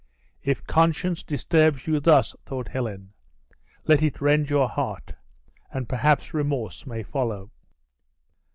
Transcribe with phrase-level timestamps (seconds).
[0.41, 3.13] "If conscience disturbs you thus," thought Helen,
[3.85, 5.13] "let it rend your heart,
[5.71, 7.51] and perhaps remorse may follow!"